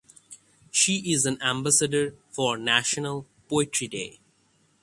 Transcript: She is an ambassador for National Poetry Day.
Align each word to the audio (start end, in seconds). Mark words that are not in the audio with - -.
She 0.71 1.11
is 1.13 1.27
an 1.27 1.39
ambassador 1.43 2.15
for 2.31 2.57
National 2.57 3.27
Poetry 3.47 3.87
Day. 3.87 4.19